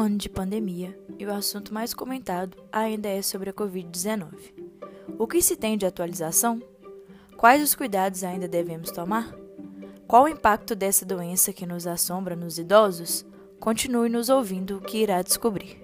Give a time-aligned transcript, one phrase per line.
[0.00, 4.52] ano de pandemia e o assunto mais comentado ainda é sobre a Covid-19.
[5.18, 6.60] O que se tem de atualização?
[7.36, 9.34] Quais os cuidados ainda devemos tomar?
[10.08, 13.24] Qual o impacto dessa doença que nos assombra nos idosos?
[13.60, 15.80] Continue nos ouvindo o que irá descobrir.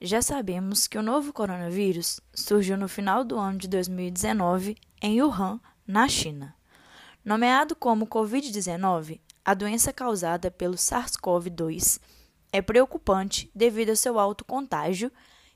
[0.00, 5.60] Já sabemos que o novo coronavírus surgiu no final do ano de 2019 em Wuhan,
[5.86, 6.54] na China.
[7.24, 12.00] Nomeado como Covid-19, a doença causada pelo SARS-CoV-2
[12.52, 15.10] é preocupante devido ao seu alto contágio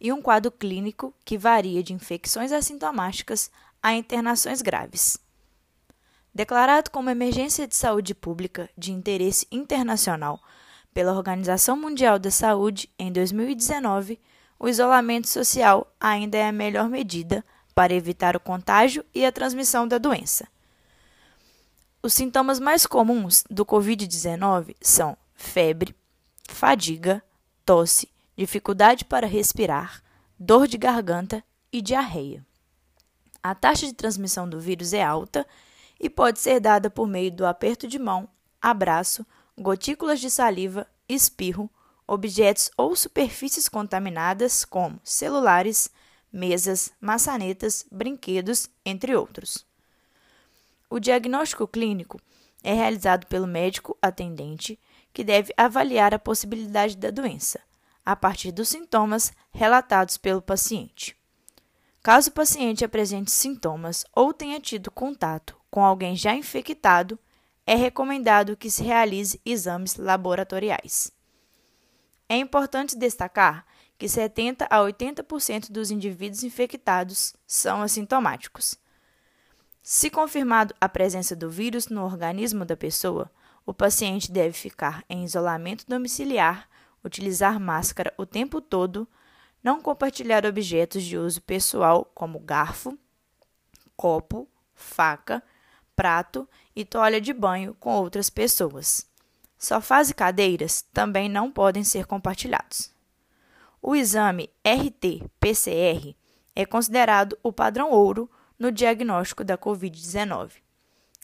[0.00, 3.50] e um quadro clínico que varia de infecções assintomáticas
[3.82, 5.18] a internações graves.
[6.34, 10.40] Declarado como emergência de saúde pública de interesse internacional
[10.94, 14.18] pela Organização Mundial da Saúde em 2019,
[14.58, 19.86] o isolamento social ainda é a melhor medida para evitar o contágio e a transmissão
[19.86, 20.48] da doença.
[22.02, 25.94] Os sintomas mais comuns do Covid-19 são febre,
[26.48, 27.22] fadiga,
[27.62, 30.02] tosse, dificuldade para respirar,
[30.38, 32.42] dor de garganta e diarreia.
[33.42, 35.46] A taxa de transmissão do vírus é alta
[36.00, 38.26] e pode ser dada por meio do aperto de mão,
[38.62, 39.26] abraço,
[39.58, 41.68] gotículas de saliva, espirro,
[42.06, 45.90] objetos ou superfícies contaminadas, como celulares,
[46.32, 49.68] mesas, maçanetas, brinquedos, entre outros.
[50.90, 52.20] O diagnóstico clínico
[52.64, 54.76] é realizado pelo médico atendente,
[55.12, 57.60] que deve avaliar a possibilidade da doença,
[58.04, 61.16] a partir dos sintomas relatados pelo paciente.
[62.02, 67.16] Caso o paciente apresente sintomas ou tenha tido contato com alguém já infectado,
[67.64, 71.12] é recomendado que se realize exames laboratoriais.
[72.28, 73.64] É importante destacar
[73.96, 78.79] que 70 a 80% dos indivíduos infectados são assintomáticos.
[79.82, 83.30] Se confirmado a presença do vírus no organismo da pessoa,
[83.64, 86.68] o paciente deve ficar em isolamento domiciliar,
[87.04, 89.08] utilizar máscara o tempo todo,
[89.62, 92.98] não compartilhar objetos de uso pessoal como garfo,
[93.96, 95.42] copo, faca,
[95.96, 99.06] prato e toalha de banho com outras pessoas.
[99.58, 102.90] Sofás e cadeiras também não podem ser compartilhados.
[103.82, 106.14] O exame RT-PCR
[106.54, 110.50] é considerado o padrão ouro no diagnóstico da Covid-19,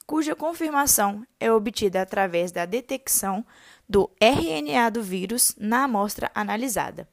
[0.06, 3.44] cuja confirmação é obtida através da detecção
[3.86, 7.06] do RNA do vírus na amostra analisada,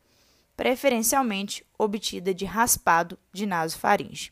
[0.56, 4.31] preferencialmente obtida de raspado de nasofaringe.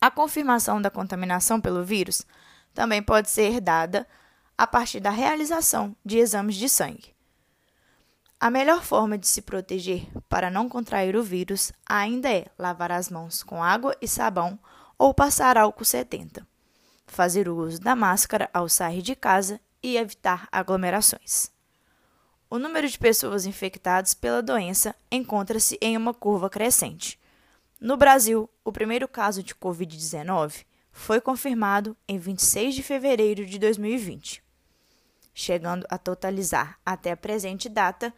[0.00, 2.26] A confirmação da contaminação pelo vírus
[2.72, 4.08] também pode ser dada
[4.56, 7.11] a partir da realização de exames de sangue.
[8.42, 13.08] A melhor forma de se proteger para não contrair o vírus ainda é lavar as
[13.08, 14.58] mãos com água e sabão
[14.98, 16.44] ou passar álcool 70,
[17.06, 21.52] fazer o uso da máscara ao sair de casa e evitar aglomerações.
[22.50, 27.20] O número de pessoas infectadas pela doença encontra-se em uma curva crescente.
[27.78, 34.42] No Brasil, o primeiro caso de Covid-19 foi confirmado em 26 de fevereiro de 2020,
[35.32, 38.12] chegando a totalizar até a presente data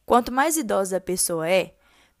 [0.05, 1.73] Quanto mais idosa a pessoa é,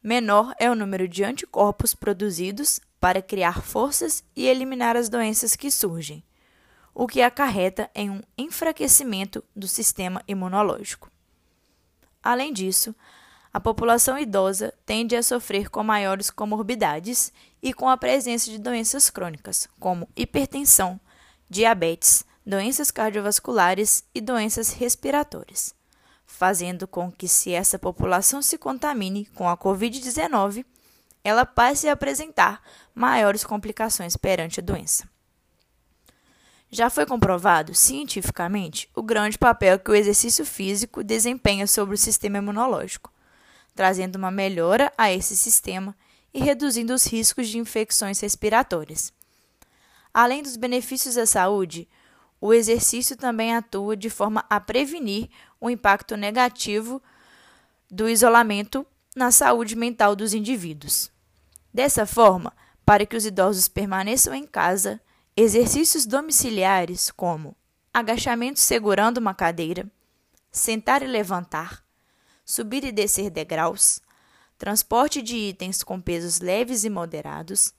[0.03, 5.71] menor é o número de anticorpos produzidos para criar forças e eliminar as doenças que
[5.71, 6.23] surgem,
[6.93, 11.09] o que acarreta em um enfraquecimento do sistema imunológico.
[12.21, 12.93] Além disso,
[13.53, 19.09] a população idosa tende a sofrer com maiores comorbidades e com a presença de doenças
[19.09, 20.99] crônicas, como hipertensão,
[21.49, 25.73] diabetes, doenças cardiovasculares e doenças respiratórias,
[26.25, 30.65] fazendo com que, se essa população se contamine com a Covid-19,
[31.23, 32.61] ela passe a apresentar
[32.93, 35.07] maiores complicações perante a doença.
[36.69, 42.39] Já foi comprovado cientificamente o grande papel que o exercício físico desempenha sobre o sistema
[42.39, 43.13] imunológico,
[43.75, 45.95] trazendo uma melhora a esse sistema
[46.33, 49.13] e reduzindo os riscos de infecções respiratórias.
[50.11, 51.87] Além dos benefícios à saúde,
[52.41, 55.29] o exercício também atua de forma a prevenir
[55.63, 57.01] o impacto negativo
[57.89, 61.09] do isolamento na saúde mental dos indivíduos.
[61.73, 62.51] Dessa forma,
[62.85, 64.99] para que os idosos permaneçam em casa,
[65.37, 67.55] exercícios domiciliares como
[67.93, 69.89] agachamento segurando uma cadeira,
[70.51, 71.81] sentar e levantar,
[72.43, 74.01] subir e descer degraus,
[74.57, 77.73] transporte de itens com pesos leves e moderados,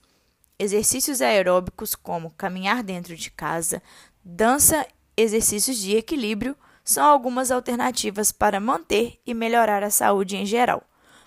[0.58, 3.82] exercícios aeróbicos como caminhar dentro de casa,
[4.24, 10.82] dança, exercícios de equilíbrio são algumas alternativas para manter e melhorar a saúde em geral,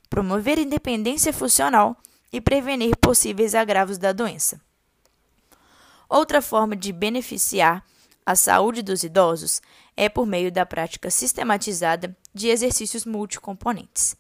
[0.08, 1.98] promover independência funcional
[2.32, 4.62] e prevenir possíveis agravos da doença.
[6.08, 7.84] Outra forma de beneficiar
[8.24, 9.62] a saúde dos idosos
[9.96, 14.16] é por meio da prática sistematizada de exercícios multicomponentes,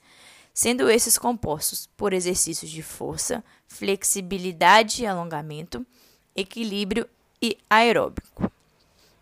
[0.53, 5.85] sendo esses compostos por exercícios de força, flexibilidade e alongamento,
[6.35, 7.07] equilíbrio
[7.41, 8.51] e aeróbico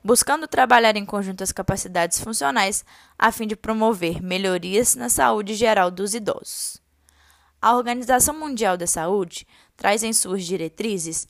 [0.06, 2.86] buscando trabalhar em conjunto as capacidades funcionais
[3.18, 6.80] a fim de promover melhorias na saúde geral dos idosos.
[7.60, 11.28] A Organização Mundial da Saúde traz em suas diretrizes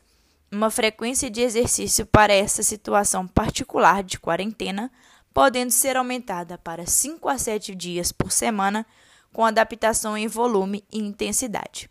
[0.52, 4.92] uma frequência de exercício para essa situação particular de quarentena,
[5.34, 8.86] podendo ser aumentada para 5 a 7 dias por semana,
[9.32, 11.90] com adaptação em volume e intensidade.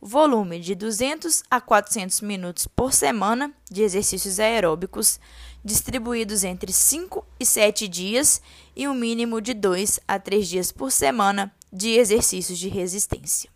[0.00, 5.18] Volume de 200 a 400 minutos por semana de exercícios aeróbicos,
[5.64, 8.42] distribuídos entre 5 e 7 dias,
[8.76, 13.50] e um mínimo de 2 a 3 dias por semana de exercícios de resistência.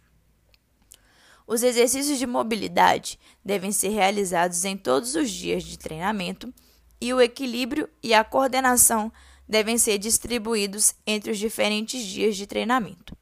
[1.47, 6.53] Os exercícios de mobilidade devem ser realizados em todos os dias de treinamento
[7.01, 9.13] e o equilíbrio e a coordenação
[9.49, 13.17] devem ser distribuídos entre os diferentes dias de treinamento.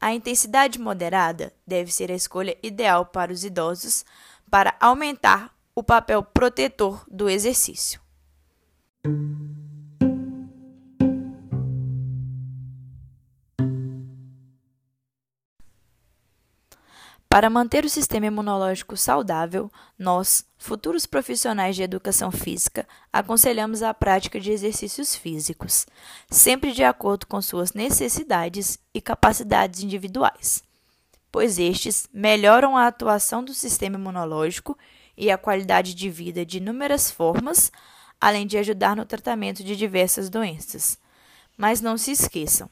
[0.00, 4.04] A intensidade moderada deve ser a escolha ideal para os idosos
[4.48, 8.00] para aumentar o papel protetor do exercício.
[17.28, 24.40] Para manter o sistema imunológico saudável, nós, futuros profissionais de educação física, aconselhamos a prática
[24.40, 25.86] de exercícios físicos,
[26.30, 30.64] sempre de acordo com suas necessidades e capacidades individuais,
[31.30, 34.76] pois estes melhoram a atuação do sistema imunológico
[35.16, 37.70] e a qualidade de vida de inúmeras formas,
[38.20, 40.98] além de ajudar no tratamento de diversas doenças.
[41.56, 42.70] Mas não se esqueçam,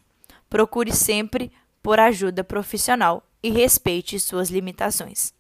[0.49, 1.53] procure sempre
[1.83, 5.33] por ajuda profissional e respeite suas limitações.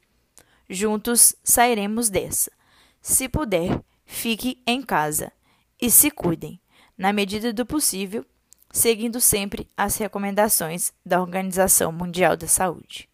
[0.68, 2.50] Juntos sairemos dessa.
[3.00, 5.32] Se puder, fique em casa
[5.80, 6.60] e se cuidem,
[6.96, 8.24] na medida do possível,
[8.72, 13.08] seguindo sempre as recomendações da Organização Mundial da Saúde.